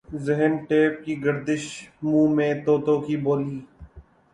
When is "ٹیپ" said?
0.67-0.93